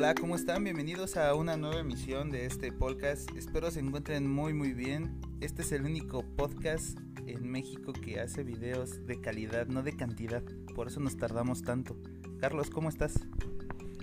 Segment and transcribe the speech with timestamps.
[0.00, 0.64] Hola, ¿cómo están?
[0.64, 3.28] Bienvenidos a una nueva emisión de este podcast.
[3.36, 5.20] Espero se encuentren muy muy bien.
[5.42, 10.42] Este es el único podcast en México que hace videos de calidad, no de cantidad.
[10.74, 11.98] Por eso nos tardamos tanto.
[12.38, 13.12] Carlos, ¿cómo estás?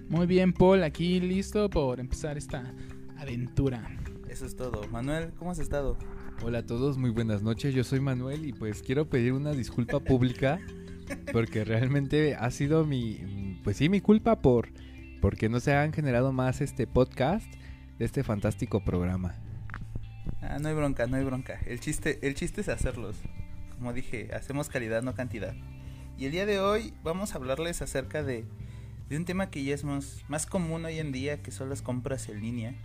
[0.08, 2.76] Muy bien, Paul, aquí listo por empezar esta
[3.18, 3.90] aventura.
[4.30, 4.88] Eso es todo.
[4.92, 5.98] Manuel, ¿cómo has estado?
[6.44, 7.74] Hola a todos, muy buenas noches.
[7.74, 10.60] Yo soy Manuel y pues quiero pedir una disculpa pública
[11.34, 14.70] porque realmente ha sido mi, pues sí, mi culpa por
[15.22, 17.46] porque no se han generado más este podcast
[17.98, 19.36] de este fantástico programa.
[20.42, 21.60] Ah, no hay bronca, no hay bronca.
[21.66, 23.18] El chiste, el chiste es hacerlos.
[23.78, 25.56] Como dije, hacemos calidad, no cantidad.
[26.18, 28.46] Y el día de hoy vamos a hablarles acerca de,
[29.10, 31.82] de un tema que ya es más, más común hoy en día, que son las
[31.82, 32.76] compras en línea.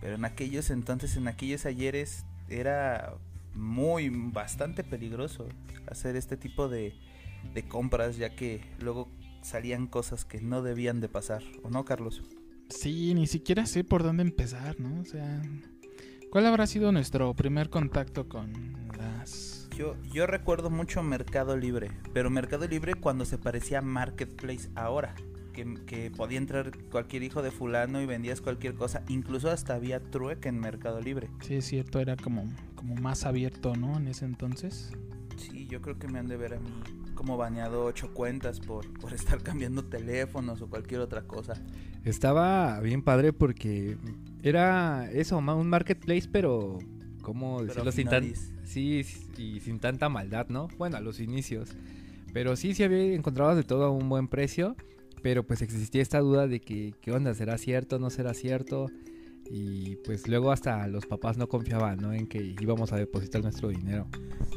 [0.00, 3.14] Pero en aquellos entonces, en aquellos ayeres, era
[3.54, 5.48] muy, bastante peligroso
[5.86, 6.94] hacer este tipo de,
[7.54, 9.08] de compras, ya que luego
[9.44, 12.22] salían cosas que no debían de pasar, ¿o no, Carlos?
[12.70, 15.00] Sí, ni siquiera sé por dónde empezar, ¿no?
[15.00, 15.42] O sea,
[16.30, 19.68] ¿cuál habrá sido nuestro primer contacto con las...
[19.76, 25.14] Yo, yo recuerdo mucho Mercado Libre, pero Mercado Libre cuando se parecía a Marketplace ahora.
[25.52, 29.04] Que, que, podía entrar cualquier hijo de fulano y vendías cualquier cosa.
[29.08, 31.30] Incluso hasta había trueque en Mercado Libre.
[31.42, 33.96] Sí, es cierto, era como, como más abierto, ¿no?
[33.96, 34.90] En ese entonces.
[35.36, 36.70] Sí, yo creo que me han de ver a mí
[37.14, 41.54] como baneado ocho cuentas por, por estar cambiando teléfonos o cualquier otra cosa.
[42.04, 43.96] Estaba bien padre porque
[44.42, 46.78] era eso, un marketplace, pero
[47.22, 47.92] ¿cómo decirlo?
[47.92, 48.32] Sin tan,
[48.64, 49.04] sí,
[49.38, 50.68] y sin tanta maldad, ¿no?
[50.76, 51.70] Bueno, a los inicios.
[52.32, 54.76] Pero sí, sí había encontrado de todo a un buen precio.
[55.22, 57.32] Pero pues existía esta duda de que, ¿qué onda?
[57.32, 57.98] ¿Será cierto?
[57.98, 58.90] ¿No será cierto?
[59.50, 62.12] Y pues luego hasta los papás no confiaban ¿no?
[62.12, 64.06] en que íbamos a depositar nuestro dinero.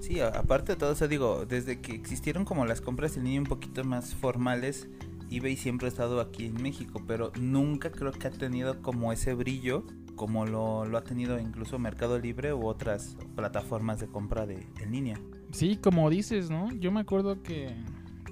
[0.02, 3.48] Sí, aparte de todo eso digo, desde que existieron como las compras en línea un
[3.48, 4.88] poquito más formales,
[5.30, 9.34] eBay siempre ha estado aquí en México, pero nunca creo que ha tenido como ese
[9.34, 9.86] brillo
[10.18, 14.92] como lo, lo ha tenido incluso Mercado Libre u otras plataformas de compra de, en
[14.92, 15.18] línea.
[15.52, 16.70] Sí, como dices, ¿no?
[16.74, 17.74] Yo me acuerdo que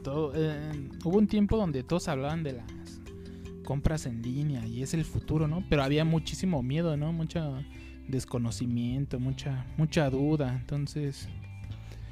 [0.03, 2.65] todo, eh, hubo un tiempo donde todos hablaban de las
[3.65, 5.65] compras en línea y es el futuro, ¿no?
[5.69, 7.11] Pero había muchísimo miedo, ¿no?
[7.11, 7.61] Mucho
[8.07, 10.55] desconocimiento, mucha mucha duda.
[10.55, 11.27] Entonces,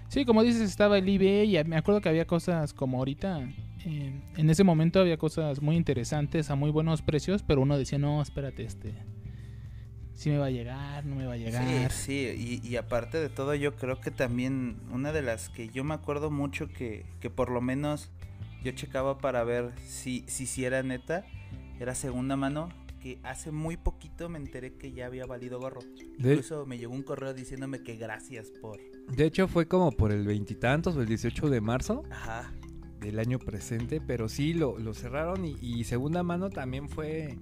[0.10, 3.50] sí, como dices, estaba el eBay y me acuerdo que había cosas como ahorita.
[3.86, 7.98] Eh, en ese momento había cosas muy interesantes a muy buenos precios, pero uno decía,
[7.98, 8.94] no, espérate, este,
[10.16, 11.92] si me va a llegar, no me va a llegar.
[11.92, 15.84] Sí, sí, y, aparte de todo, yo creo que también una de las que yo
[15.84, 18.10] me acuerdo mucho que, que por lo menos
[18.64, 21.26] yo checaba para ver si, si, si era neta,
[21.80, 22.70] era segunda mano,
[23.00, 25.82] que hace muy poquito me enteré que ya había valido gorro.
[26.18, 28.80] Incluso me llegó un correo diciéndome que gracias por...
[29.16, 32.04] De hecho fue como por el veintitantos o el 18 de marzo.
[32.10, 32.54] Ajá.
[33.00, 37.38] Del año presente, pero sí lo, lo cerraron y, y segunda mano también fue...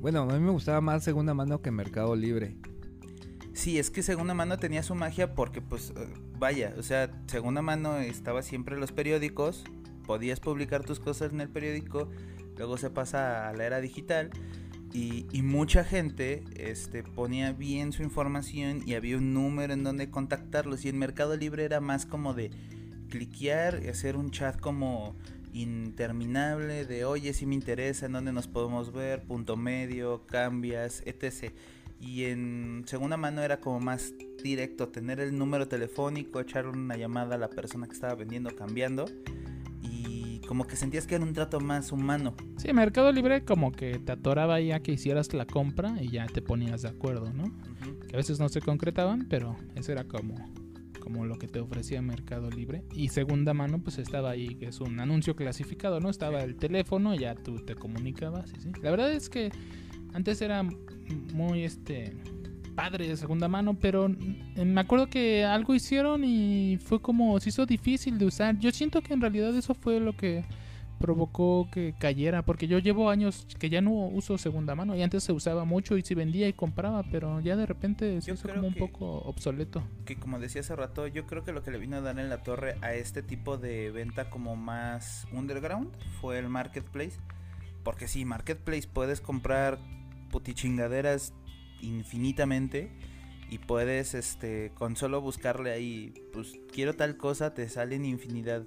[0.00, 2.56] Bueno, a mí me gustaba más segunda mano que Mercado Libre.
[3.56, 7.62] Sí, es que segunda mano tenía su magia porque pues eh, vaya, o sea, segunda
[7.62, 9.64] mano estaba siempre en los periódicos,
[10.06, 12.10] podías publicar tus cosas en el periódico,
[12.56, 14.30] luego se pasa a la era digital
[14.92, 20.86] y, mucha gente este, ponía bien su información y había un número en donde contactarlos.
[20.86, 22.50] Y en Mercado Libre era más como de
[23.10, 25.14] cliquear y hacer un chat como
[25.52, 31.52] interminable de oye si me interesa en dónde nos podemos ver punto medio cambias etc.
[32.00, 37.34] Y en segunda mano era como más directo tener el número telefónico echar una llamada
[37.34, 39.06] a la persona que estaba vendiendo cambiando
[40.46, 42.34] como que sentías que era un trato más humano.
[42.56, 46.42] Sí, Mercado Libre como que te atoraba ya que hicieras la compra y ya te
[46.42, 47.44] ponías de acuerdo, ¿no?
[48.08, 50.34] Que a veces no se concretaban, pero eso era como,
[51.00, 52.84] como lo que te ofrecía Mercado Libre.
[52.92, 56.10] Y segunda mano, pues estaba ahí, que es un anuncio clasificado, ¿no?
[56.10, 58.70] Estaba el teléfono, ya tú te comunicabas, ¿sí?
[58.82, 59.50] La verdad es que
[60.12, 60.62] antes era
[61.34, 62.16] muy, este
[62.76, 67.66] padre de segunda mano, pero me acuerdo que algo hicieron y fue como se hizo
[67.66, 68.58] difícil de usar.
[68.58, 70.44] Yo siento que en realidad eso fue lo que
[70.98, 75.24] provocó que cayera, porque yo llevo años que ya no uso segunda mano y antes
[75.24, 78.68] se usaba mucho y se vendía y compraba, pero ya de repente se hizo como
[78.68, 79.82] un poco obsoleto.
[80.04, 82.28] Que como decía hace rato, yo creo que lo que le vino a dar en
[82.28, 85.90] la torre a este tipo de venta como más underground
[86.20, 87.18] fue el marketplace,
[87.82, 89.78] porque sí, marketplace puedes comprar
[90.30, 91.34] putichingaderas
[91.80, 92.90] infinitamente
[93.50, 98.66] y puedes este con solo buscarle ahí pues quiero tal cosa te salen infinidad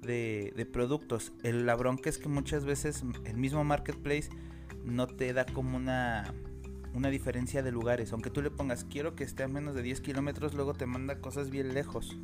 [0.00, 1.32] de, de productos.
[1.42, 4.30] El la bronca es que muchas veces el mismo marketplace
[4.84, 6.34] no te da como una
[6.94, 8.12] una diferencia de lugares.
[8.12, 11.20] Aunque tú le pongas quiero que esté a menos de 10 kilómetros luego te manda
[11.20, 12.16] cosas bien lejos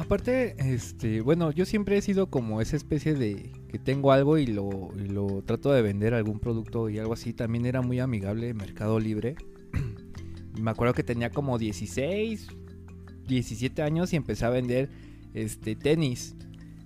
[0.00, 4.46] Aparte, este, bueno, yo siempre he sido como esa especie de que tengo algo y
[4.46, 7.34] lo, y lo trato de vender algún producto y algo así.
[7.34, 9.36] También era muy amigable Mercado Libre.
[10.58, 12.48] Me acuerdo que tenía como 16,
[13.28, 14.88] 17 años y empecé a vender
[15.34, 16.34] este tenis.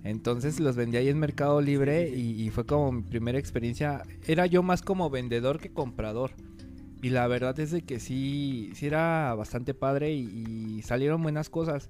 [0.03, 4.03] Entonces los vendí ahí en Mercado Libre y, fue como mi primera experiencia.
[4.27, 6.31] Era yo más como vendedor que comprador.
[7.01, 11.89] Y la verdad es de que sí, sí era bastante padre y, salieron buenas cosas.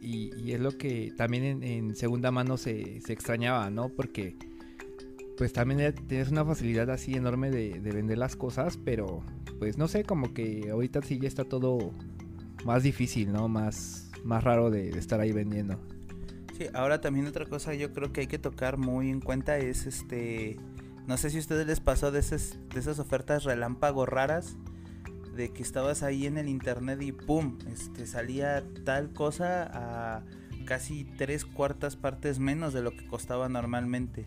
[0.00, 3.88] Y, es lo que también en, segunda mano se, se, extrañaba, ¿no?
[3.88, 4.36] Porque
[5.36, 9.22] pues también tienes una facilidad así enorme de, de vender las cosas, pero
[9.58, 11.92] pues no sé, como que ahorita sí ya está todo
[12.64, 13.48] más difícil, ¿no?
[13.48, 15.78] Más, más raro de, estar ahí vendiendo.
[16.56, 19.86] Sí, ahora también otra cosa yo creo que hay que tocar muy en cuenta es
[19.86, 20.56] este...
[21.06, 24.56] No sé si a ustedes les pasó de esas, de esas ofertas relámpago raras
[25.38, 30.22] de que estabas ahí en el internet y pum, este salía tal cosa a
[30.66, 34.26] casi tres cuartas partes menos de lo que costaba normalmente.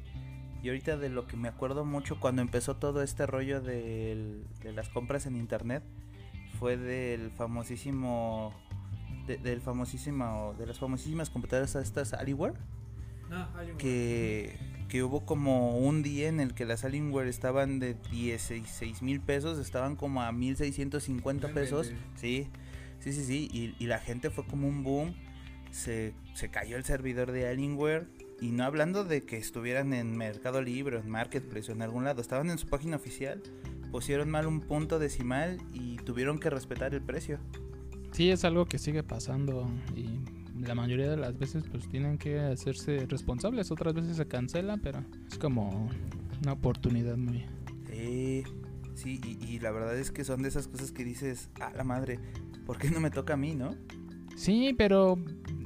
[0.63, 4.41] Y ahorita de lo que me acuerdo mucho cuando empezó todo este rollo de
[4.73, 5.83] las compras en internet,
[6.57, 8.53] fue del famosísimo
[9.27, 12.55] del famosísimo de las famosísimas computadoras estas Alienware
[13.31, 14.57] ah, que,
[14.91, 19.57] que hubo como un día en el que las Alienware estaban de 16 mil pesos
[19.57, 22.49] estaban como a 1650 pesos sí
[22.99, 25.15] sí sí sí y, y, la gente fue como un boom
[25.71, 28.07] se, se cayó el servidor de Alienware
[28.41, 32.21] y no hablando de que estuvieran en Mercado Libre, en Marketplace o en algún lado,
[32.21, 33.41] estaban en su página oficial
[33.91, 37.39] pusieron mal un punto decimal y tuvieron que respetar el precio.
[38.11, 40.19] Sí, es algo que sigue pasando y
[40.61, 45.03] la mayoría de las veces pues tienen que hacerse responsables, otras veces se cancela, pero
[45.27, 45.89] es como
[46.41, 47.45] una oportunidad muy...
[47.89, 48.43] Sí,
[48.95, 52.19] sí, y, la verdad es que son de esas cosas que dices, a la madre,
[52.65, 53.75] ¿por qué no me toca a mí, no?
[54.35, 55.17] Sí, pero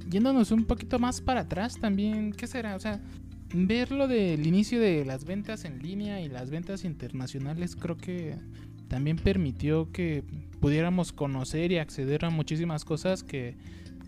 [0.10, 2.76] yéndonos un poquito más para atrás también, ¿qué será?
[2.76, 3.02] O sea,
[3.54, 8.36] ver lo del inicio de las ventas en línea y las ventas internacionales creo que
[8.88, 10.24] también permitió que
[10.60, 13.56] pudiéramos conocer y acceder a muchísimas cosas que,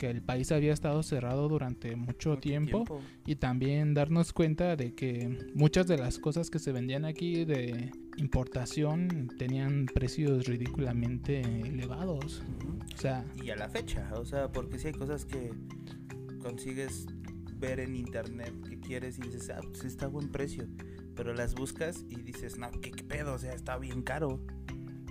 [0.04, 2.86] el país había estado cerrado durante mucho, tiempo,
[3.26, 7.92] y también darnos cuenta de que muchas de las cosas que se vendían aquí de
[8.18, 12.44] importación tenían precios ridículamente elevados.
[12.96, 15.52] O sea, y a la fecha, o sea, porque si hay cosas que
[16.42, 17.08] consigues
[17.60, 20.68] ver en internet que quieres y dices, ah, pues está a buen precio.
[21.16, 23.34] Pero las buscas y dices, no, ¿qué, pedo?
[23.34, 24.40] O sea, está bien caro.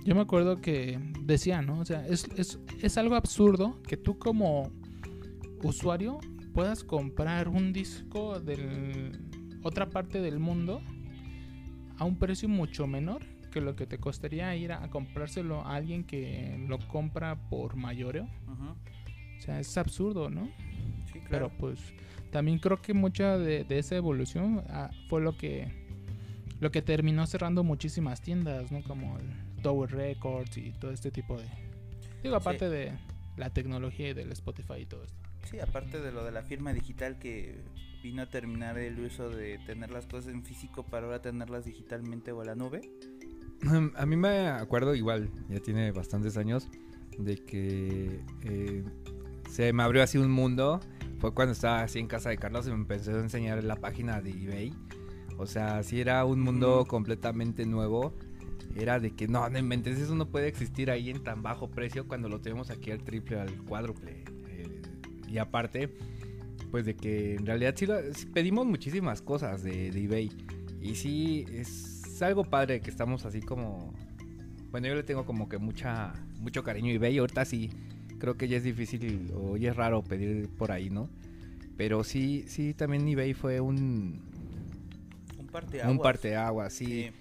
[0.07, 1.79] Yo me acuerdo que decía, ¿no?
[1.81, 4.71] O sea, es, es, es algo absurdo que tú como
[5.63, 6.21] usuario
[6.53, 9.11] puedas comprar un disco de
[9.63, 10.81] otra parte del mundo
[11.97, 16.05] a un precio mucho menor que lo que te costaría ir a, comprárselo a alguien
[16.05, 18.29] que lo compra por mayoreo.
[19.37, 20.47] O sea, es absurdo, ¿no?
[21.11, 21.49] Sí, claro.
[21.49, 21.81] Pero pues
[22.31, 25.85] también creo que mucha de, esa evolución ah, fue lo que
[26.61, 28.81] lo que terminó cerrando muchísimas tiendas, ¿no?
[28.83, 31.45] Como el Tower Records y todo este tipo de...
[32.23, 32.93] Digo, aparte de
[33.35, 35.17] la tecnología y del Spotify y todo esto.
[35.49, 37.63] Sí, aparte de lo de la firma digital que
[38.01, 42.31] vino a terminar el uso de tener las cosas en físico para ahora tenerlas digitalmente
[42.31, 42.81] o a la nube.
[43.95, 46.69] A mí me acuerdo igual, ya tiene bastantes años,
[47.17, 48.83] de que eh,
[49.49, 50.79] se me abrió así un mundo
[51.19, 54.21] fue cuando estaba así en casa de Carlos y me empezó a enseñar la página
[54.21, 54.73] de eBay.
[55.37, 58.13] O sea, si era un mundo completamente nuevo.
[58.75, 62.07] Era de que no, no inventes, eso no puede existir ahí en tan bajo precio
[62.07, 64.23] cuando lo tenemos aquí al triple, al cuádruple.
[64.49, 64.81] Eh,
[65.27, 65.89] y aparte,
[66.71, 67.87] pues de que en realidad sí,
[68.33, 70.31] pedimos muchísimas cosas de, de, eBay.
[70.81, 73.93] Y sí, es algo padre que estamos así como...
[74.69, 77.17] Bueno, yo le tengo como que mucha, mucho cariño a eBay.
[77.17, 77.71] Ahorita sí
[78.19, 81.09] creo que ya es difícil o ya es raro pedir por ahí, ¿no?
[81.77, 84.21] Pero sí, sí, también eBay fue un...
[85.37, 85.91] Un parteaguas.
[85.91, 86.85] Un parteaguas, sí.
[86.85, 87.11] sí.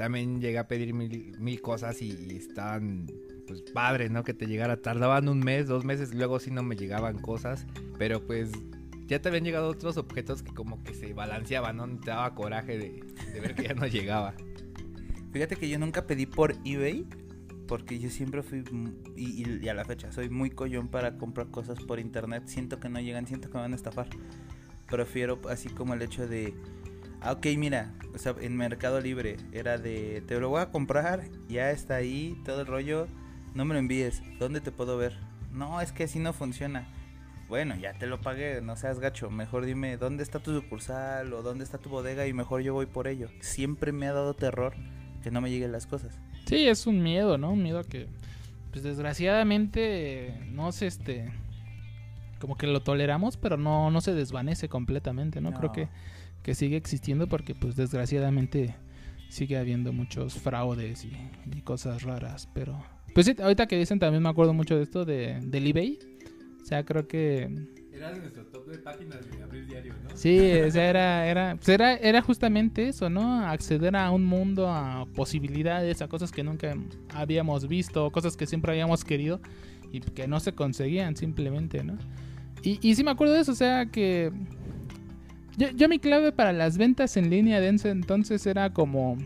[0.00, 3.06] También llegué a pedir mil, mil cosas y, estaban,
[3.46, 4.24] pues, padres, ¿no?
[4.24, 4.80] Que te llegara.
[4.80, 7.66] Tardaban un mes, dos meses, luego sí no me llegaban cosas.
[7.98, 8.50] Pero pues
[9.04, 11.86] ya te habían llegado otros objetos que como que se balanceaban, ¿no?
[12.00, 14.32] Te daba coraje de, de ver que ya no llegaba.
[15.34, 17.06] Fíjate que yo nunca pedí por eBay,
[17.68, 18.64] porque yo siempre fui,
[19.16, 22.44] y, a la fecha, soy muy collón para comprar cosas por internet.
[22.46, 24.08] Siento que no llegan, siento que me van a estafar.
[24.86, 26.54] Prefiero así como el hecho de,
[27.20, 31.24] ah, ok, mira, o sea, en Mercado Libre era de, te lo voy a comprar,
[31.48, 33.08] ya está ahí, todo el rollo,
[33.54, 35.16] no me lo envíes, ¿dónde te puedo ver?
[35.52, 36.86] No, es que así no funciona.
[37.48, 39.28] Bueno, ya te lo pagué, no seas gacho.
[39.28, 42.86] Mejor dime dónde está tu sucursal o dónde está tu bodega y mejor yo voy
[42.86, 43.28] por ello.
[43.40, 44.72] Siempre me ha dado terror
[45.24, 46.20] que no me lleguen las cosas.
[46.46, 47.50] Sí, es un miedo, ¿no?
[47.50, 48.06] Un miedo que,
[48.70, 51.32] pues desgraciadamente, no sé, este,
[52.38, 55.52] como que lo toleramos, pero no, no se desvanece completamente, ¿no?
[55.52, 55.88] Creo que,
[56.42, 58.74] que sigue existiendo porque pues desgraciadamente
[59.30, 62.82] sigue habiendo muchos fraudes y, cosas raras, pero...
[63.14, 65.98] Pues sí, ahorita que dicen también me acuerdo mucho de esto de, del eBay.
[66.60, 67.48] O sea, creo que...
[67.92, 70.16] Era de nuestro top de páginas de abrir diario, ¿no?
[70.16, 73.46] Sí, o sea, era, era, pues era, era justamente eso, ¿no?
[73.46, 76.74] Acceder a un mundo, a posibilidades, a cosas que nunca
[77.12, 79.40] habíamos visto, cosas que siempre habíamos querido
[79.92, 81.98] y que no se conseguían simplemente, ¿no?
[82.62, 84.32] Y, y sí me acuerdo de eso, o sea que...
[85.56, 89.18] Yo, mi clave para las ventas en línea de ese entonces era como...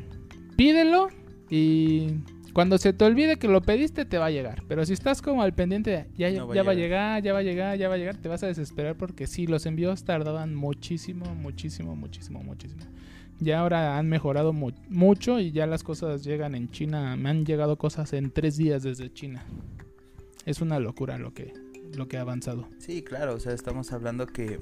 [0.56, 1.08] Pídelo
[1.50, 2.20] y
[2.52, 4.62] cuando se te olvide que lo pediste te va a llegar.
[4.68, 7.76] Pero si estás como al pendiente, ya, ya, va, a llegar, ya va a llegar,
[7.76, 11.96] ya va a llegar, te vas a desesperar porque sí, los envíos tardaban muchísimo, muchísimo,
[11.96, 12.82] muchísimo, muchísimo.
[13.40, 17.16] Ya ahora han mejorado mucho y ya las cosas llegan en China.
[17.16, 19.44] Me han llegado cosas en tres días desde China.
[20.46, 21.52] Es una locura lo que,
[21.96, 22.68] lo que ha avanzado.
[22.78, 24.60] Sí, claro, o sea, estamos hablando que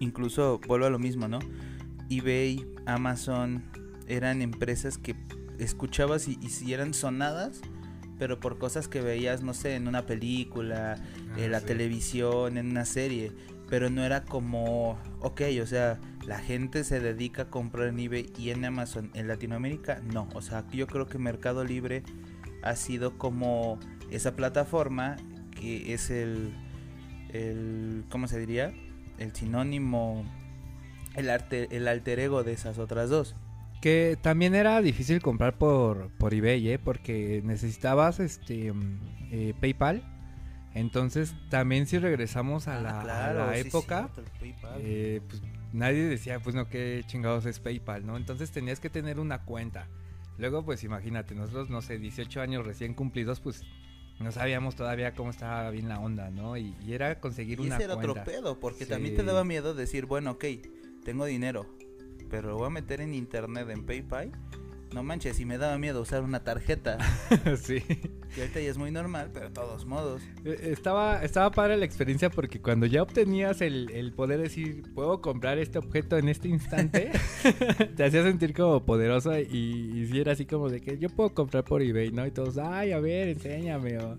[0.00, 1.38] incluso vuelvo a lo mismo, ¿no?
[2.10, 3.62] eBay, Amazon
[4.06, 5.16] eran empresas que
[5.58, 7.60] escuchabas y, si eran sonadas,
[8.18, 12.70] pero por cosas que veías, no sé, en una película, ah, en la televisión, en
[12.70, 13.32] una serie,
[13.68, 18.32] pero no era como, ok, o sea, la gente se dedica a comprar en eBay
[18.38, 19.10] y en Amazon.
[19.14, 22.02] En Latinoamérica, no, o sea, yo creo que Mercado Libre
[22.62, 23.78] ha sido como
[24.10, 25.16] esa plataforma
[25.50, 26.54] que es el,
[27.30, 28.72] el ¿cómo se diría?
[29.18, 30.24] El sinónimo,
[31.14, 33.34] el, arte, el alter ego de esas otras dos.
[33.80, 36.78] Que también era difícil comprar por, por eBay, ¿eh?
[36.78, 40.02] Porque necesitabas este mm, eh, PayPal.
[40.74, 44.10] Entonces, también si regresamos a ah, la, época,
[44.78, 45.40] eh, pues,
[45.72, 48.16] nadie decía, pues no, qué chingados es PayPal, ¿no?
[48.16, 49.86] Entonces tenías que tener una cuenta.
[50.36, 53.62] Luego, pues imagínate, nosotros, no sé, 18 años recién cumplidos, pues
[54.20, 56.56] no sabíamos todavía cómo estaba bien la onda, ¿no?
[56.56, 60.06] Y, era conseguir y una ese era otro pedo, porque también te daba miedo decir,
[60.06, 60.44] bueno, ok,
[61.04, 61.66] tengo dinero,
[62.30, 64.32] pero lo voy a meter en internet, en PayPal.
[64.94, 66.98] No manches, y me daba miedo usar una tarjeta.
[67.56, 67.80] sí.
[68.32, 70.22] Que ahorita ya es muy normal, pero de todos modos.
[70.44, 75.20] E, estaba, estaba padre la experiencia porque cuando ya obtenías el, el poder decir, puedo
[75.20, 77.10] comprar este objeto en este instante,
[77.96, 81.34] te hacía sentir como poderoso y, y si era así como de que yo puedo
[81.34, 82.24] comprar por eBay, ¿no?
[82.24, 84.16] Y todos, ay, a ver, enséñame o,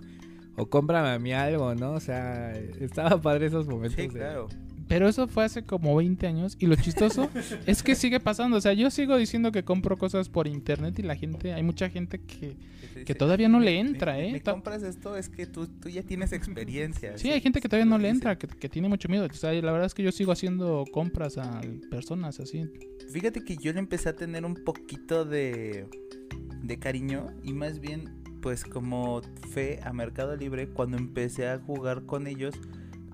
[0.58, 1.94] o cómprame a mí algo, ¿no?
[1.94, 2.52] O sea,
[2.82, 3.96] estaba padre esos momentos.
[3.96, 4.50] Sí, claro.
[4.88, 7.30] Pero eso fue hace como 20 años y lo chistoso
[7.66, 8.58] es que sigue pasando.
[8.58, 11.90] O sea, yo sigo diciendo que compro cosas por internet y la gente, hay mucha
[11.90, 12.56] gente que,
[13.06, 14.32] que todavía no le entra, ¿eh?
[14.32, 17.18] Me compras esto, es que tú, tú ya tienes experiencia.
[17.18, 19.26] Sí, hay gente que todavía no le entra, que, que, tiene mucho miedo.
[19.26, 22.70] O sea, la verdad es que yo sigo haciendo compras a personas así.
[23.12, 25.88] Fíjate que yo le empecé a tener un poquito de,
[26.62, 32.06] de cariño y más bien pues como fe a Mercado Libre cuando empecé a jugar
[32.06, 32.54] con ellos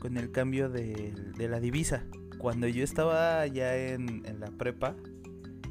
[0.02, 2.04] con el cambio de, la divisa.
[2.40, 4.96] Cuando yo estaba ya en, la prepa,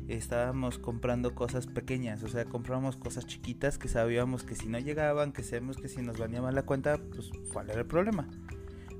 [0.06, 5.32] estábamos comprando cosas pequeñas, o sea, comprábamos cosas chiquitas que sabíamos que si no llegaban,
[5.32, 8.28] que sabemos que si nos baneaban la cuenta, pues cuál era el problema.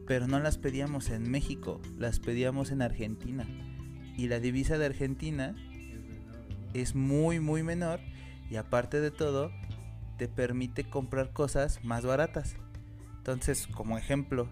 [0.05, 3.47] Pero no las pedíamos en México, las pedíamos en Argentina.
[4.17, 5.55] Y la divisa de Argentina
[6.75, 8.01] es muy, muy menor
[8.51, 9.53] y aparte de todo,
[10.19, 12.57] te permite comprar cosas más baratas.
[13.19, 14.49] Entonces, como ejemplo,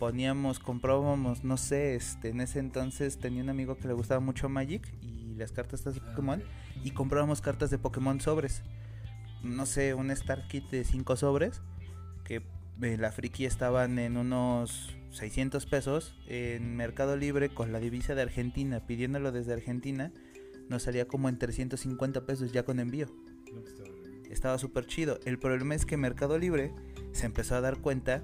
[0.00, 4.48] poníamos, comprábamos, no sé, este, en ese entonces tenía un amigo que le gustaba mucho
[4.48, 6.42] Magic y las cartas de Pokémon
[6.82, 8.62] y comprábamos cartas de Pokémon sobres.
[9.42, 11.60] No sé, un Star Kit de 5 sobres
[12.24, 12.42] que
[12.80, 18.22] eh, la friki estaban en unos 600 pesos en Mercado Libre con la divisa de
[18.22, 20.12] Argentina, pidiéndolo desde Argentina,
[20.70, 23.06] nos salía como en 350 pesos ya con envío.
[24.30, 25.20] Estaba súper chido.
[25.26, 26.72] El problema es que Mercado Libre
[27.12, 28.22] se empezó a dar cuenta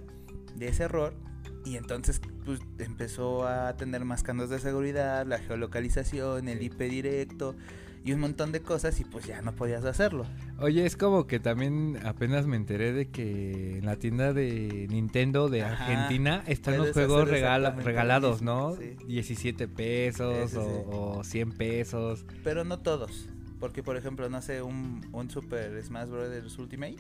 [0.55, 1.26] de ese error
[1.67, 7.57] y entonces pues, empezó a tener más candos de seguridad, la geolocalización, el IP directo
[8.05, 10.27] y un montón de cosas y pues ya no podías hacerlo.
[10.61, 15.49] Oye, es como que también apenas me enteré de que en la tienda de Nintendo
[15.49, 18.77] de Argentina están los juegos regalados, ¿no?
[18.77, 22.25] 17 pesos O, 100 pesos.
[22.45, 23.29] Pero no todos.
[23.59, 26.59] Porque, por ejemplo, no sé, un, un Super Smash Bros.
[26.59, 26.97] Ultimate,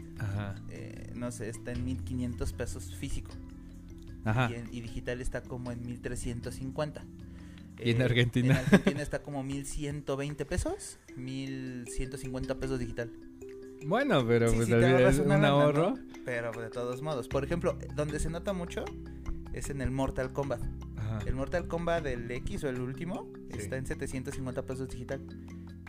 [0.70, 3.30] eh, no sé, está en 1500 pesos físico.
[4.72, 7.04] Y, digital está como en 1350.
[7.78, 8.54] ¿Y en eh, Argentina?
[8.54, 13.10] En Argentina está como 1120 pesos, 1150 pesos digital.
[13.84, 15.94] Bueno, pero pues es un ahorro.
[16.24, 18.84] Pero de todos modos, por ejemplo, donde se nota mucho
[19.52, 20.62] es en el Mortal Kombat.
[21.26, 25.20] El Mortal Kombat del X o el último está en 750 pesos digital.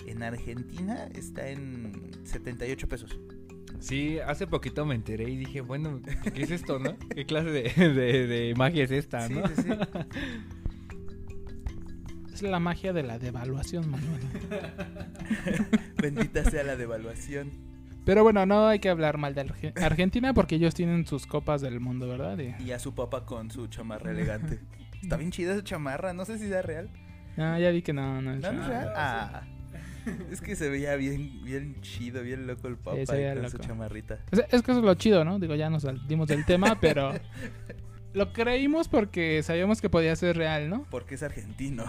[0.05, 3.19] En Argentina está en 78 pesos.
[3.79, 6.01] Sí, hace poquito me enteré y dije, bueno,
[6.33, 6.97] ¿qué es esto, no?
[7.15, 9.47] ¿Qué clase de, magia es esta, no?
[9.47, 9.69] Sí, sí.
[12.37, 14.21] Es la magia de la devaluación, Manuel.
[15.99, 17.49] Bendita sea la devaluación.
[18.05, 21.79] Pero bueno, no hay que hablar mal de Argentina porque ellos tienen sus copas del
[21.79, 22.37] mundo, ¿verdad?
[22.37, 24.59] Y, a su papá con su chamarra elegante.
[25.01, 26.91] Está bien chida esa chamarra, no sé si es real.
[27.37, 28.93] Ah, ya vi que no, no es real.
[28.95, 29.41] Ah.
[30.31, 34.19] Es que se veía bien, bien chido, bien loco el papá con su chamarrita.
[34.31, 35.39] es que eso es lo chido, ¿no?
[35.39, 37.13] Digo, ya nos salimos del tema, pero
[38.13, 40.85] lo creímos porque sabíamos que podía ser real, ¿no?
[40.89, 41.85] Porque es argentino.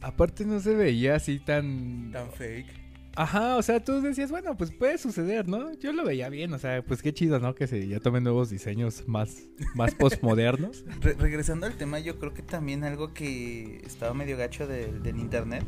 [0.00, 2.10] Aparte no se veía así tan...
[2.12, 2.84] Tan fake.
[3.16, 5.72] Ajá, o sea, tú decías, bueno, pues puede suceder, ¿no?
[5.78, 7.54] Yo lo veía bien, o sea, pues qué chido, ¿no?
[7.54, 10.84] Que se ya tomen nuevos diseños más, más postmodernos.
[11.00, 15.64] regresando al tema, yo creo que también algo que estaba medio gacho del internet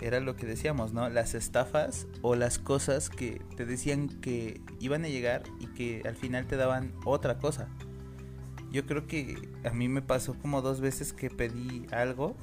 [0.00, 1.08] era lo que decíamos, ¿no?
[1.08, 6.16] Las estafas o las cosas que te decían que iban a llegar y que al
[6.16, 7.68] final te daban otra cosa.
[8.70, 12.36] Yo creo que a mí me pasó como dos veces que pedí algo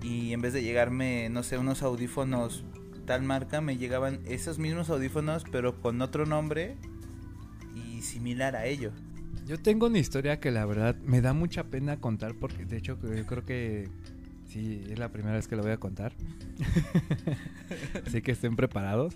[0.00, 2.64] y en vez de llegarme, no sé, unos audífonos
[3.06, 6.76] tal marca, me llegaban esos mismos audífonos pero con otro nombre
[7.74, 8.92] y similar a ello.
[9.46, 12.96] Yo tengo una historia que la verdad me da mucha pena contar porque de hecho
[13.02, 13.88] yo creo que
[14.52, 16.14] sí, es la primera vez que lo voy a contar.
[18.06, 19.14] Así que estén preparados.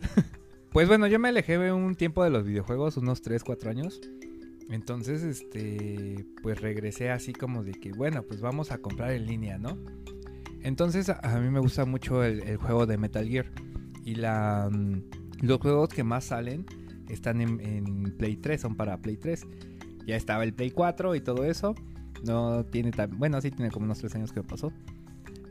[0.71, 4.01] pues bueno, yo me alejé un tiempo de los videojuegos, unos 3, 4 años.
[4.69, 9.59] Entonces, este, pues regresé así como de que, bueno, pues vamos a comprar en línea,
[9.59, 9.79] ¿no?
[10.63, 13.47] Entonces a mí me gusta mucho el, juego de Metal Gear.
[14.05, 15.03] Y la, mm,
[15.43, 16.67] los juegos que más salen
[17.09, 19.47] están en, Play 3, son para Play 3.
[20.07, 21.77] Ya estaba el Play 4 y todo eso.
[22.25, 23.17] No tiene tan...
[23.19, 24.73] Bueno, sí tiene como unos 3 años que pasó.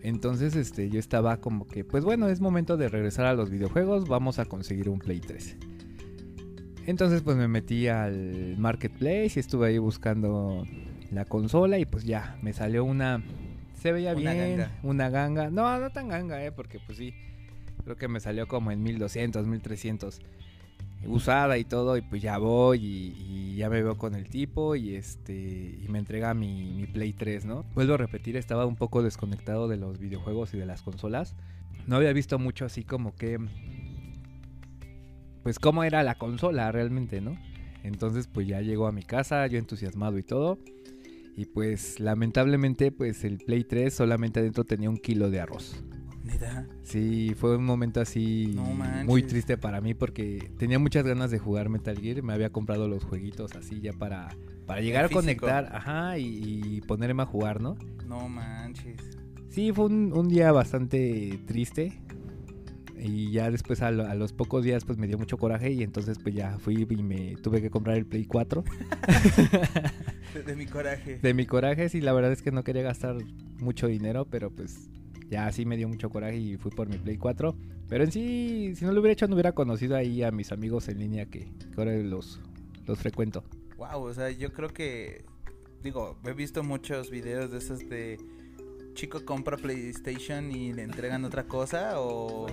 [0.06, 4.08] Entonces este, yo estaba como que, pues bueno, es momento de regresar a los videojuegos.
[4.08, 5.58] Vamos a conseguir un Play 3.
[6.86, 10.64] Entonces pues me metí al Marketplace y estuve ahí buscando
[11.10, 13.24] la consola y pues ya, me salió una
[13.82, 14.68] se veía bien.
[14.84, 15.50] Una ganga.
[15.50, 17.16] No, no tan ganga, eh, porque pues sí.
[17.84, 20.22] Creo que me salió como en 1200, 1300
[21.08, 24.96] usada y todo y pues ya voy y, ya me veo con el tipo y
[24.96, 27.64] este me entrega mi, mi, Play 3, ¿no?
[27.74, 31.36] Vuelvo a repetir, estaba un poco desconectado de los videojuegos y de las consolas.
[31.88, 33.40] No había visto mucho así como que
[35.44, 37.38] pues cómo era la consola realmente, ¿no?
[37.84, 40.60] Entonces pues ya llegó a mi casa, yo entusiasmado y todo.
[41.38, 45.84] Y pues lamentablemente pues el Play 3 solamente adentro tenía un kilo de arroz.
[46.26, 46.68] ¿Neta?
[46.82, 48.58] Sí, fue un momento así
[49.06, 52.24] muy triste para mí porque tenía muchas ganas de jugar Metal Gear.
[52.24, 54.36] Me había comprado los jueguitos así ya para,
[54.66, 57.76] para llegar a conectar, ajá, y, ponerme a jugar, ¿no?
[58.08, 59.00] No manches.
[59.50, 62.02] Sí, fue un, un día bastante triste.
[62.98, 66.34] Y ya después a, los pocos días pues me dio mucho coraje y entonces pues
[66.34, 68.64] ya fui y me tuve que comprar el Play 4.
[70.46, 71.20] de, mi coraje.
[71.20, 73.18] De mi coraje, sí, la verdad es que no quería gastar
[73.60, 74.90] mucho dinero, pero pues
[75.30, 77.56] ya sí me dio mucho coraje y fui por mi Play 4.
[77.88, 80.88] Pero en sí, si no lo hubiera hecho, no hubiera conocido ahí a mis amigos
[80.88, 82.40] en línea que, ahora los,
[82.86, 83.44] los frecuento.
[83.78, 85.26] Wow, o sea, yo creo que,
[85.84, 88.18] digo, he visto muchos videos de esos de
[88.96, 92.48] chico compra PlayStation y le entregan otra cosa o,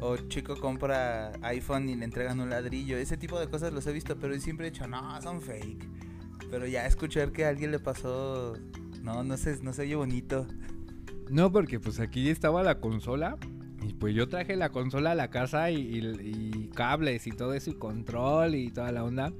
[0.00, 2.98] o chico compra iPhone y le entregan un ladrillo.
[2.98, 5.88] Ese tipo de cosas los he visto, pero siempre he dicho, no, son fake.
[6.50, 8.54] Pero ya escuchar que a alguien le pasó,
[9.02, 10.46] no, no sé, no se oye bonito.
[11.30, 13.36] No, porque pues aquí estaba la consola
[13.82, 17.74] y pues yo traje la consola a la casa y, cables y todo eso y
[17.74, 19.32] control y toda la onda.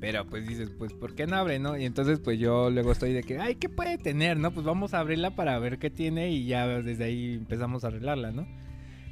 [0.00, 1.76] Pero pues dices, pues ¿por qué no abre, no?
[1.78, 4.52] Y entonces pues yo luego estoy de que, ay, ¿qué puede tener, no?
[4.52, 8.32] Pues vamos a abrirla para ver qué tiene y ya desde ahí empezamos a arreglarla,
[8.32, 8.46] ¿no?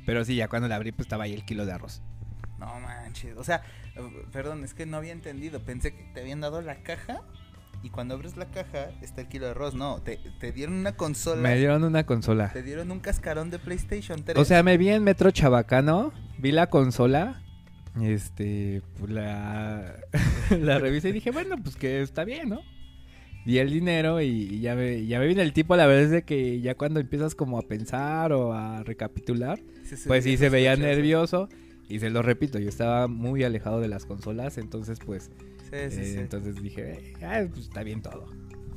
[0.05, 2.03] Pero sí, ya cuando la abrí pues estaba ahí el kilo de arroz.
[2.59, 3.63] No manches, o sea,
[4.33, 7.23] perdón, es que no había entendido, pensé que te habían dado la caja
[7.83, 9.75] y cuando abres la caja está el kilo de arroz.
[9.75, 11.43] No, te, te, dieron una consola.
[11.43, 12.53] Me dieron una consola.
[12.53, 14.39] Te dieron un cascarón de PlayStation 3.
[14.39, 17.43] O sea, me vi en Metro Chabacano, vi la consola
[18.01, 19.97] este, pues la,
[20.51, 22.61] la revisé y dije, bueno, pues que está bien, ¿no?
[23.45, 26.61] Di el dinero y, ya, me, ya me viene el tipo, la vez de que
[26.61, 29.59] ya cuando empiezas como a pensar o a recapitular,
[30.07, 31.49] pues sí se veía nervioso.
[31.89, 35.31] Y se lo repito, yo estaba muy alejado de las consolas, entonces pues...
[35.73, 38.27] Eh, entonces dije, ah, pues está bien todo.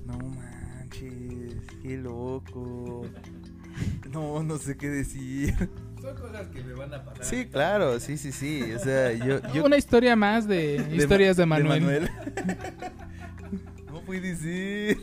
[0.06, 3.06] No manches, qué loco.
[4.12, 5.56] No, no sé qué decir.
[6.02, 7.26] Son cosas que me van a pasar.
[7.26, 8.74] Sí, claro, sí, sí, sí.
[8.74, 12.10] O sea, yo, Una historia más de, historias de Manuel.
[13.88, 15.00] no puede decir.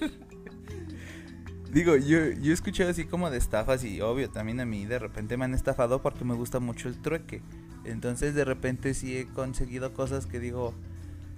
[1.73, 4.99] Digo, yo, yo he escuchado así como de estafas y obvio también a mí de
[4.99, 7.43] repente me han estafado porque me gusta mucho el trueque.
[7.85, 10.75] Entonces de repente sí he conseguido cosas que digo,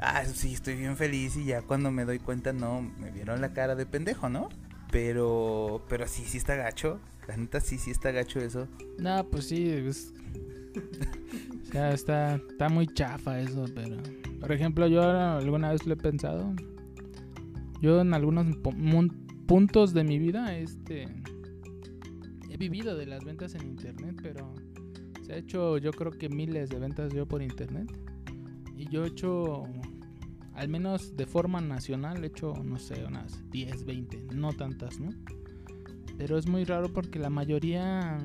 [0.03, 3.53] ah, sí, estoy bien feliz y ya cuando me doy cuenta no, me vieron la
[3.53, 4.49] cara de pendejo, ¿no?
[4.91, 7.01] Pero, pero sí, sí está gacho.
[7.29, 8.67] La neta sí, sí está gacho eso.
[8.99, 9.93] No, pues sí, o
[11.71, 13.97] sea, está, está muy chafa eso, pero...
[14.41, 16.53] Por ejemplo, yo alguna vez lo he pensado.
[17.81, 18.57] Yo en algunos
[19.47, 21.07] puntos de mi vida, este...
[22.51, 24.53] He vivido de las ventas en internet, pero...
[25.25, 27.89] Se ha hecho yo creo que miles de ventas yo por internet.
[28.77, 29.69] Y yo he hecho
[30.55, 35.11] al menos de forma nacional he hecho, no sé, unas 10, 20, no tantas, ¿no?
[36.19, 38.19] Pero es muy raro porque la mayoría,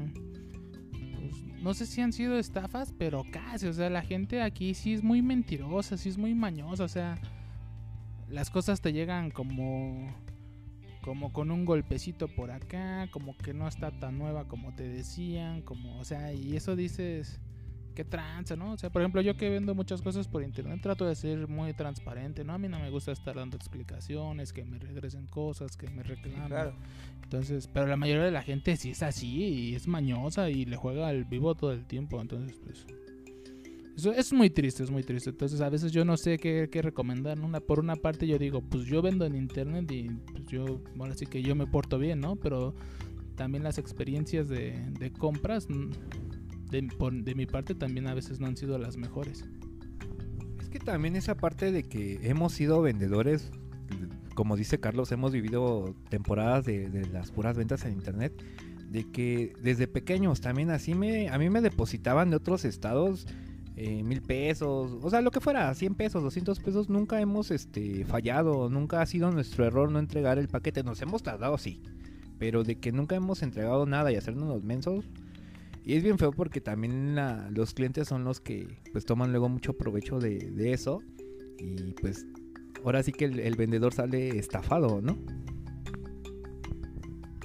[0.92, 4.94] pues, no sé si han sido estafas, pero casi, o sea, la gente aquí sí
[4.94, 7.20] es muy mentirosa, sí es muy mañosa, o sea,
[8.30, 10.14] las cosas te llegan como
[11.08, 15.62] como con un golpecito por acá, como que no está tan nueva como te decían,
[15.62, 17.40] como, o sea, y eso dices,
[17.98, 18.74] qué tranza, ¿no?
[18.74, 21.74] O sea, por ejemplo, yo que vendo muchas cosas por internet, trato de ser muy
[21.74, 22.54] transparente, ¿no?
[22.54, 26.48] A mí no me gusta estar dando explicaciones, que me regresen cosas, que me reclamen.
[26.48, 26.76] Claro.
[27.24, 30.78] Entonces, pero la mayoría de la gente sí es así y es mañosa y le
[30.78, 32.86] juega al vivo todo el tiempo, entonces, pues...
[33.96, 35.32] Eso es muy triste, es muy triste.
[35.32, 37.40] Entonces, a veces yo no sé qué, qué recomendar.
[37.40, 41.16] Una, por una parte, yo digo, pues yo vendo en internet y pues yo, bueno,
[41.16, 42.36] así que yo me porto bien, ¿no?
[42.36, 42.76] Pero
[43.36, 45.68] también las experiencias de, de compras
[46.70, 49.46] de, mi parte también a veces no han sido las mejores.
[50.60, 53.52] Es que también esa parte de que hemos sido vendedores,
[54.36, 58.34] como dice Carlos, hemos vivido temporadas de, las puras ventas en internet,
[58.90, 63.28] de que desde pequeños también así me, a mí me depositaban de otros estados
[63.80, 68.06] eh, mil pesos, o sea, lo que fuera, 100 pesos, 200 pesos, nunca hemos este,
[68.06, 71.84] fallado, nunca ha sido nuestro error no entregar el paquete, nos hemos tardado, sí,
[72.40, 75.06] pero de que nunca hemos entregado nada y hacernos los mensos,
[75.88, 77.16] y es bien feo porque también
[77.56, 81.02] los clientes son los que pues toman luego mucho provecho de, eso.
[81.60, 82.28] Y pues
[82.84, 85.18] ahora sí que el, vendedor sale estafado, ¿no?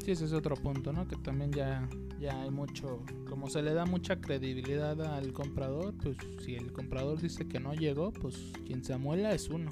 [0.05, 1.07] Sí, ese es otro punto, ¿no?
[1.07, 6.17] Que también ya, ya hay mucho, como se le da mucha credibilidad al comprador, pues
[6.45, 9.71] si el comprador dice que no llegó, pues quien se amuela es uno.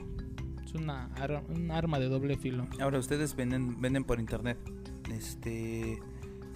[0.64, 1.11] Es una
[1.48, 2.68] un arma de doble filo.
[2.80, 4.59] Ahora ustedes venden venden por internet.
[5.12, 5.98] Este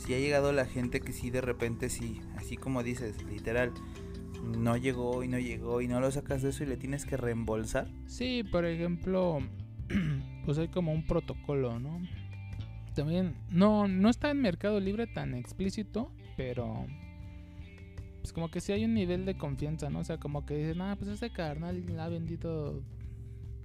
[0.05, 3.73] si ha llegado la gente que sí de repente sí, así como dices, literal,
[4.43, 7.17] no llegó y no llegó y no lo sacas de eso y le tienes que
[7.17, 7.89] reembolsar.
[8.07, 9.39] Sí, por ejemplo,
[10.45, 12.01] pues hay como un protocolo, ¿no?
[12.95, 16.87] También no no está en Mercado Libre tan explícito, pero
[18.21, 20.01] pues como que sí hay un nivel de confianza, ¿no?
[20.01, 22.83] O sea, como que dicen, ah, pues ese carnal ha vendido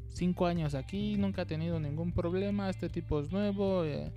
[0.08, 4.12] cinco años aquí, nunca ha tenido ningún problema, este tipo es nuevo, eh,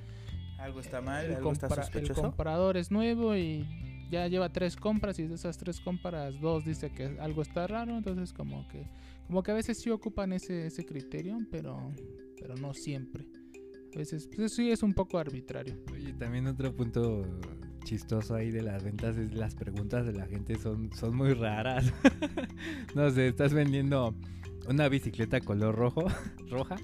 [0.63, 2.21] algo está mal, el algo está sospechoso.
[2.21, 3.67] El comprador es nuevo y
[4.11, 7.97] ya lleva tres compras y de esas tres compras dos dice que algo está raro,
[7.97, 8.87] entonces como que
[9.27, 11.93] como que a veces sí ocupan ese, ese criterio, pero
[12.39, 13.27] pero no siempre.
[13.95, 15.77] A veces pues sí es un poco arbitrario.
[15.93, 17.25] Oye, también otro punto
[17.85, 21.93] chistoso ahí de las ventas es las preguntas de la gente son son muy raras.
[22.95, 24.15] no sé, estás vendiendo
[24.69, 26.07] una bicicleta color rojo,
[26.51, 26.77] roja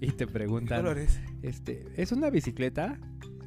[0.00, 0.78] y te preguntan.
[0.78, 1.20] colores?
[1.42, 2.98] Este, ¿es una bicicleta?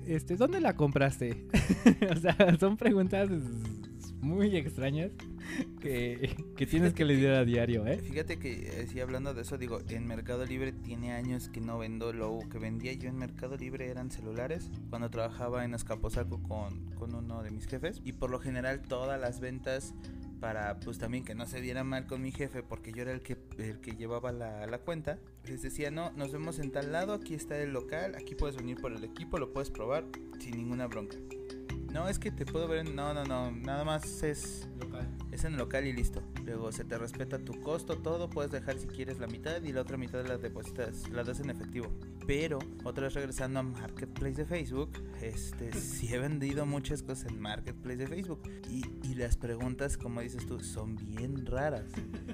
[0.05, 1.47] Este, ¿dónde la compraste?
[2.11, 3.29] o sea, son preguntas
[4.21, 5.11] muy extrañas
[5.81, 6.35] que,
[6.69, 7.97] tienes que leer a diario, ¿eh?
[7.97, 11.77] Fíjate que, eh, sí, hablando de eso, digo, en Mercado Libre tiene años que no
[11.77, 16.85] vendo lo que vendía yo en Mercado Libre eran celulares, cuando trabajaba en Escaposaco con,
[16.95, 19.93] con uno de mis jefes, y por lo general todas las ventas
[20.39, 23.21] para pues también que no se diera mal con mi jefe porque yo era el
[23.21, 25.19] que el que llevaba la, la, cuenta.
[25.45, 28.79] Les decía no nos vemos en tal lado aquí está el local aquí puedes venir
[28.79, 30.05] por el equipo lo puedes probar
[30.39, 31.17] sin ninguna bronca
[31.91, 32.95] no, es que te puedo ver en...
[32.95, 33.51] No, no, no.
[33.51, 34.67] Nada más es...
[34.79, 35.07] Local.
[35.31, 36.21] Es en local y listo.
[36.45, 38.29] Luego se te respeta tu costo, todo.
[38.29, 41.49] Puedes dejar si quieres la mitad y la otra mitad la depositas, la das en
[41.49, 41.91] efectivo.
[42.27, 47.39] Pero, otra vez regresando a Marketplace de Facebook, este, sí he vendido muchas cosas en
[47.39, 48.41] Marketplace de Facebook.
[48.69, 51.85] Y, y las preguntas, como dices tú, son bien raras.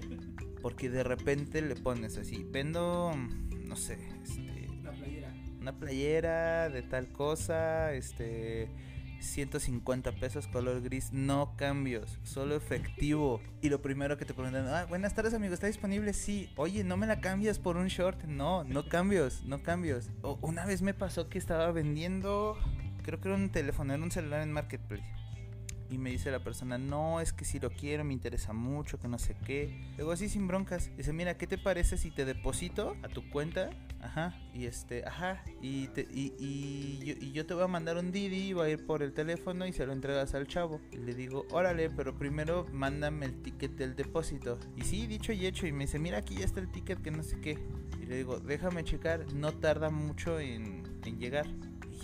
[0.62, 3.14] Porque de repente le pones así, vendo,
[3.66, 4.68] no sé, este...
[4.80, 5.34] Una playera.
[5.62, 8.70] Una playera de tal cosa, este
[9.20, 13.42] 150 pesos color gris, no cambios, solo efectivo.
[13.62, 16.14] Y lo primero que te preguntan, ah, buenas tardes amigo, ¿está disponible?
[16.14, 16.50] Sí.
[16.56, 18.24] Oye, ¿no me la cambias por un short?
[18.24, 20.10] No, no cambios, no cambios.
[20.22, 22.58] O, una vez me pasó que estaba vendiendo,
[23.04, 25.25] creo que era un teléfono, era un celular en Marketplace.
[25.90, 29.08] Y me dice la persona, no, es que si lo quiero, me interesa mucho, que
[29.08, 29.82] no sé qué.
[29.98, 30.92] Luego así sin broncas.
[30.98, 33.70] Dice, mira, ¿qué te parece si te deposito a tu cuenta?
[34.02, 38.54] Ajá, y este, ajá, y, te, y, y, yo, te voy a mandar un Didi,
[38.54, 40.80] va a ir por el teléfono y se lo entregas al chavo.
[40.92, 44.60] Y le digo, órale, pero primero mándame el ticket del depósito.
[44.76, 47.12] Y sí, dicho y hecho, y me dice, mira, aquí ya está el ticket, que
[47.12, 47.58] no sé qué.
[48.02, 51.48] Y le digo, déjame checar, no tarda mucho en, en llegar.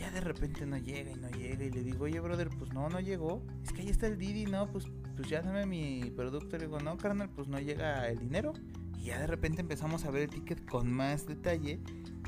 [0.01, 1.63] Ya de repente no llega y no llega.
[1.63, 3.45] Y le digo, oye, brother, pues no, no llegó.
[3.63, 4.85] Es que ahí está el Didi, no, pues,
[5.15, 6.57] pues ya dame mi producto.
[6.57, 8.53] Le digo, no, carnal, pues no llega el dinero.
[8.97, 11.79] Y ya de repente empezamos a ver el ticket con más detalle.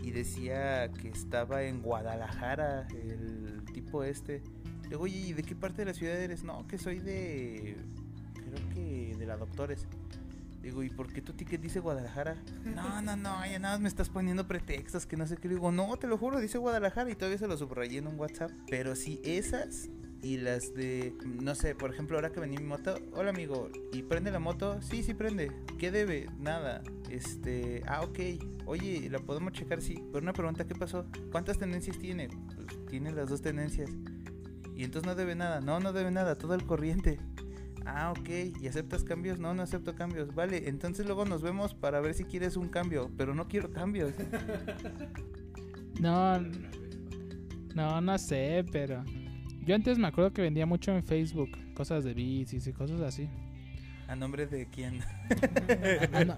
[0.03, 4.43] Y decía que estaba en Guadalajara el tipo este.
[4.83, 6.43] Le digo, oye, ¿y de qué parte de la ciudad eres?
[6.43, 7.75] No, que soy de.
[8.35, 9.87] Creo que de la Doctores.
[10.63, 12.37] Digo, ¿y por qué tu ticket dice Guadalajara?
[12.63, 15.49] No, no, no, ya nada más me estás poniendo pretextos que no sé qué.
[15.49, 18.17] Le digo, no, te lo juro, dice Guadalajara y todavía se lo subrayé en un
[18.17, 18.49] WhatsApp.
[18.69, 19.89] Pero si esas
[20.21, 24.03] y las de, no sé, por ejemplo, ahora que vení mi moto, hola amigo, ¿y
[24.03, 24.81] prende la moto?
[24.81, 25.51] Sí, sí prende.
[25.77, 26.29] ¿Qué debe?
[26.39, 26.81] Nada.
[27.09, 28.19] Este, ah, ok.
[28.65, 29.81] Oye, ¿la podemos checar?
[29.81, 29.95] Sí.
[30.13, 31.05] Pero una pregunta, ¿qué pasó?
[31.29, 32.29] ¿Cuántas tendencias tiene?
[32.55, 33.89] Pues tiene las dos tendencias.
[34.77, 35.59] Y entonces no debe nada.
[35.59, 37.19] No, no debe nada, todo el corriente.
[37.85, 38.29] Ah, ok.
[38.61, 39.39] ¿Y aceptas cambios?
[39.39, 40.33] No, no acepto cambios.
[40.33, 43.11] Vale, entonces luego nos vemos para ver si quieres un cambio.
[43.17, 44.13] Pero no quiero cambios.
[45.99, 46.39] No,
[47.75, 49.03] no, no sé, pero...
[49.63, 51.51] Yo antes me acuerdo que vendía mucho en Facebook.
[51.75, 53.29] Cosas de bicis y cosas así.
[54.07, 55.01] ¿A nombre de quién?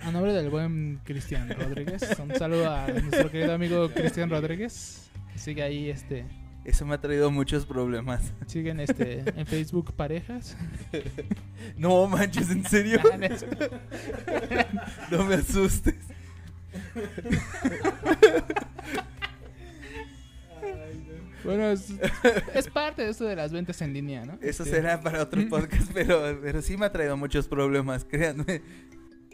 [0.02, 2.20] A, nombre del buen Cristian Rodríguez.
[2.20, 5.10] Un saludo a nuestro querido amigo Cristian Rodríguez.
[5.36, 6.26] sigue ahí este
[6.66, 8.34] eso me ha traído muchos problemas.
[8.48, 10.58] Siguen este en Facebook parejas.
[11.78, 13.00] No manches, ¿en serio?
[15.12, 15.96] no me asustes.
[21.44, 24.34] Bueno, es, parte de eso de las ventas en línea, ¿no?
[24.42, 28.62] Eso este, será para otro podcast, pero, pero sí me ha traído muchos problemas, créanme.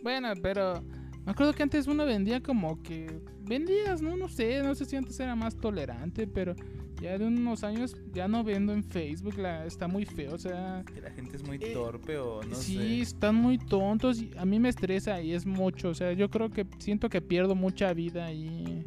[0.03, 0.83] Bueno, pero
[1.25, 4.17] me acuerdo que antes uno vendía como que vendías, ¿no?
[4.17, 6.55] No sé, no sé si antes era más tolerante, pero
[7.01, 10.83] ya de unos años ya no vendo en Facebook, la, está muy feo, o sea...
[10.93, 12.81] Que la gente es muy eh, torpe o no sí, sé.
[12.81, 16.29] Sí, están muy tontos y a mí me estresa y es mucho, o sea, yo
[16.29, 18.85] creo que siento que pierdo mucha vida y...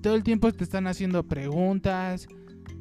[0.00, 2.26] Todo el tiempo te están haciendo preguntas.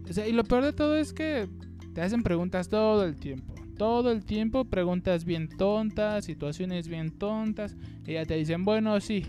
[0.09, 1.47] O sea, y lo peor de todo es que
[1.93, 3.53] te hacen preguntas todo el tiempo.
[3.77, 7.75] Todo el tiempo preguntas bien tontas, situaciones bien tontas.
[8.07, 9.27] Y ya te dicen, bueno, sí,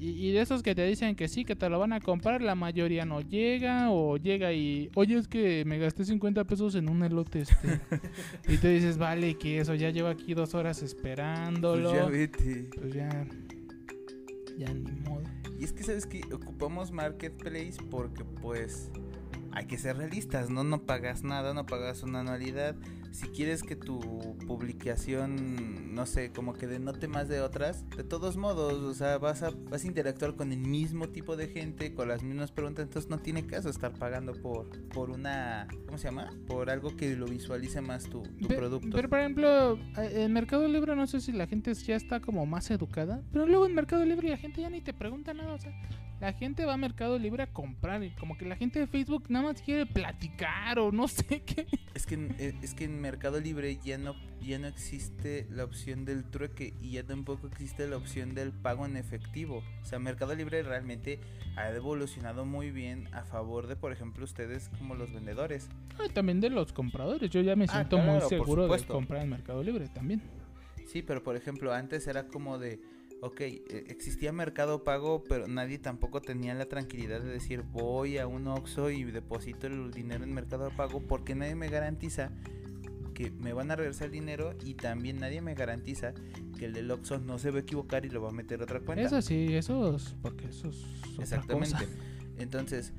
[0.00, 2.54] y, de esos que te dicen que sí, que te lo van a comprar, la
[2.54, 7.02] mayoría no llega o llega y, oye, es que me gasté 50 pesos en un
[7.02, 7.80] elote este.
[8.48, 11.90] y te dices, vale, que eso, ya llevo aquí dos horas esperándolo.
[11.90, 12.70] Pues ya vete.
[12.74, 13.26] Pues ya,
[14.56, 15.24] ya ni modo.
[15.58, 18.90] Y es que, ¿sabes que Ocupamos Marketplace porque pues
[19.52, 20.62] hay que ser realistas, ¿no?
[20.62, 22.76] No pagas nada, no pagas una anualidad
[23.10, 28.36] si quieres que tu publicación, no sé, como que denote más de otras, de todos
[28.36, 32.08] modos, o sea, vas a, vas a interactuar con el mismo tipo de gente, con
[32.08, 36.30] las mismas preguntas, entonces no tiene caso estar pagando por, por una, ¿cómo se llama?
[36.46, 38.90] Por algo que lo visualice más tu, producto.
[38.92, 42.70] Pero, por ejemplo, en Mercado Libre no sé si la gente ya está como más
[42.70, 45.72] educada, pero luego en Mercado Libre la gente ya ni te pregunta nada, o sea,
[46.20, 49.24] la gente va a Mercado Libre a comprar y como que la gente de Facebook
[49.28, 51.66] nada más quiere platicar o no sé qué.
[51.94, 56.04] Es que, eh, es que en Mercado Libre ya no, ya no existe la opción
[56.04, 59.62] del trueque y ya tampoco existe la opción del pago en efectivo.
[59.82, 61.20] O sea, Mercado Libre realmente
[61.56, 65.68] ha evolucionado muy bien a favor de, por ejemplo, ustedes como los vendedores.
[65.98, 67.30] Ah, también de los compradores.
[67.30, 70.22] Yo ya me ah, siento muy seguro de comprar en Mercado Libre también.
[70.86, 72.80] Sí, pero por ejemplo, antes era como de
[73.20, 78.26] ok, e, existía mercado pago, pero nadie tampoco tenía la tranquilidad de decir voy a
[78.26, 82.30] un Oxxo y deposito el dinero en mercado pago porque nadie me garantiza
[83.14, 86.14] que me van a regresar el dinero y también nadie me garantiza
[86.56, 88.64] que el del Oxxo no se va a equivocar y lo va a meter a
[88.64, 89.04] otra cuenta.
[89.04, 90.84] Eso sí, eso es porque eso es
[91.18, 91.88] Exactamente.
[92.36, 92.92] Entonces,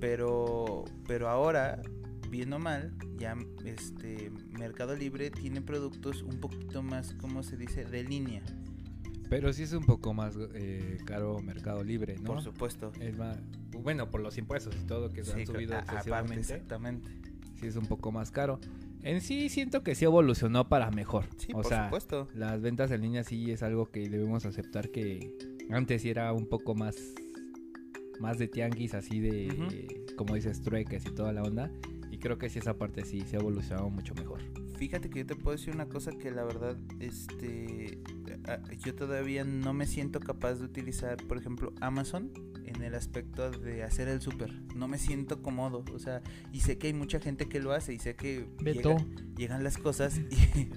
[0.00, 1.80] pero pero ahora
[2.30, 7.84] bien o mal, ya este Mercado Libre tiene productos un poquito más, como se dice,
[7.84, 8.42] de línea.
[9.30, 12.24] Pero sí es un poco más eh, caro Mercado Libre, ¿no?
[12.34, 12.92] Por supuesto.
[13.00, 13.38] Es más,
[13.70, 16.40] bueno, por los impuestos y todo que se han subido excesivamente.
[16.40, 17.08] Exactamente.
[17.54, 18.58] Sí es un poco más caro.
[19.02, 21.26] En sí siento que sí evolucionó para mejor.
[21.38, 22.26] Sí, o por sea, supuesto.
[22.34, 25.32] Las ventas en línea sí es algo que debemos aceptar que
[25.70, 26.96] antes sí era un poco más
[28.18, 31.70] más de tianguis así de como dices trueques y toda la onda
[32.10, 34.40] y creo que sí esa parte sí se ha evolucionado mucho mejor.
[34.76, 38.00] Fíjate que yo te puedo decir una cosa que la verdad este
[38.78, 42.32] yo todavía no me siento capaz de utilizar, por ejemplo, Amazon
[42.64, 44.52] en el aspecto de hacer el súper.
[44.74, 46.22] No me siento cómodo, o sea,
[46.52, 48.46] y sé que hay mucha gente que lo hace y sé que
[49.36, 50.70] llegan las cosas y,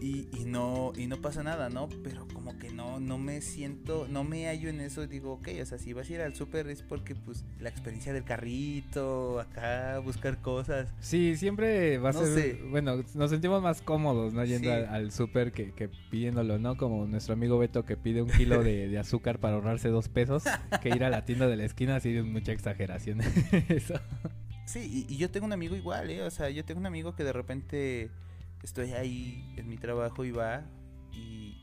[0.00, 1.88] y, y, no y no pasa nada, ¿no?
[2.02, 5.66] Pero como que no no me siento, no me hallo en eso, digo, ok, o
[5.66, 9.98] sea, si vas a ir al súper es porque pues la experiencia del carrito, acá
[9.98, 10.92] buscar cosas.
[11.00, 14.44] Sí, siempre va a ser, bueno, nos sentimos más cómodos, ¿no?
[14.44, 16.76] Yendo al, súper que, que, pidiéndolo, ¿no?
[16.76, 20.44] Como nuestro amigo Beto que pide un kilo de, de azúcar para ahorrarse dos pesos,
[20.82, 23.20] que ir a la tienda de la esquina, así es mucha exageración.
[23.68, 23.94] eso.
[24.66, 26.22] Sí, y, y yo tengo un amigo igual, ¿eh?
[26.22, 28.10] O sea, yo tengo un amigo que de repente
[28.64, 30.64] estoy ahí en mi trabajo y va
[31.12, 31.54] y,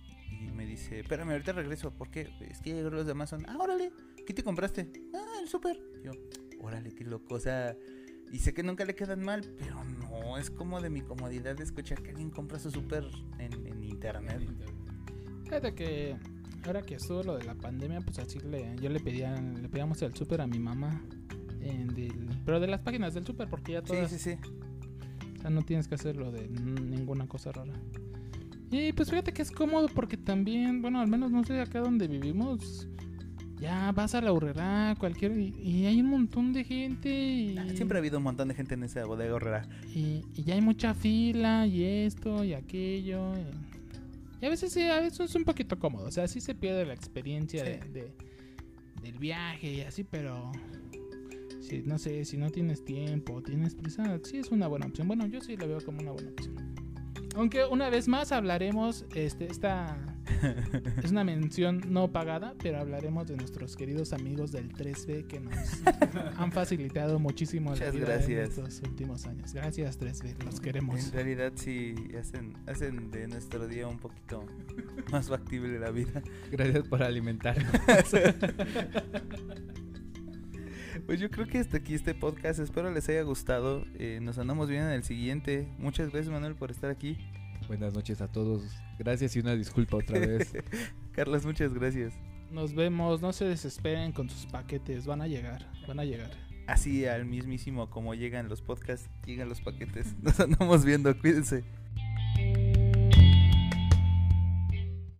[0.53, 2.29] me dice, espérame, ahorita regreso, ¿por qué?
[2.41, 3.43] Es que llegaron los de Amazon.
[3.47, 3.91] Ah, órale,
[4.27, 4.91] ¿qué te compraste?
[5.13, 5.77] Ah, el súper.
[6.03, 6.11] Yo,
[6.59, 7.75] órale, qué loco, o sea,
[8.31, 11.63] y sé que nunca le quedan mal, pero no, es como de mi comodidad de
[11.63, 13.05] escuchar que alguien compra su súper
[13.39, 14.47] en, internet.
[15.45, 16.15] Fíjate que
[16.65, 20.01] ahora que estuvo lo de la pandemia, pues así le, yo le pedía, le pedíamos
[20.03, 21.01] el súper a mi mamá,
[21.59, 21.91] en
[22.45, 24.09] pero de las páginas del súper, porque ya todas...
[24.11, 24.70] Sí, sí, sí
[25.41, 27.73] o sea, no tienes que hacerlo de ninguna cosa rara.
[28.69, 32.07] Y pues fíjate que es cómodo porque también, bueno, al menos no sé acá donde
[32.07, 32.87] vivimos,
[33.59, 35.35] ya vas a la horrera, cualquier.
[35.39, 37.09] Y, hay un montón de gente.
[37.09, 39.67] Y, ah, Siempre ha habido un montón de gente en esa bodega horrera.
[39.95, 43.33] Y, ya hay mucha fila, y esto, y aquello.
[44.41, 46.05] Y, a veces sí, a veces es un poquito cómodo.
[46.05, 48.13] O sea, sí se pierde la experiencia de,
[49.01, 50.51] del viaje y así, pero
[51.85, 55.07] no sé, si no tienes tiempo, tienes prisa, sí es una buena opción.
[55.07, 56.55] Bueno, yo sí la veo como una buena opción.
[57.35, 59.97] Aunque una vez más hablaremos, este, esta
[61.03, 65.55] es una mención no pagada, pero hablaremos de nuestros queridos amigos del 3B que nos
[66.37, 69.53] han facilitado muchísimo la vida en estos últimos años.
[69.53, 71.05] Gracias 3B, los queremos.
[71.05, 74.45] En realidad sí hacen, hacen de nuestro día un poquito
[75.11, 76.21] más factible la vida.
[76.51, 77.71] Gracias por alimentarnos.
[81.05, 82.59] Pues yo creo que hasta aquí este podcast.
[82.59, 83.85] Espero les haya gustado.
[83.95, 85.67] Eh, nos andamos bien en el siguiente.
[85.77, 87.17] Muchas gracias, Manuel, por estar aquí.
[87.67, 88.63] Buenas noches a todos.
[88.99, 90.53] Gracias y una disculpa otra vez.
[91.13, 92.13] Carlos, muchas gracias.
[92.51, 93.21] Nos vemos.
[93.21, 95.05] No se desesperen con sus paquetes.
[95.05, 95.71] Van a llegar.
[95.87, 96.31] Van a llegar.
[96.67, 100.15] Así al mismísimo como llegan los podcasts, llegan los paquetes.
[100.21, 101.17] Nos andamos viendo.
[101.17, 101.63] Cuídense.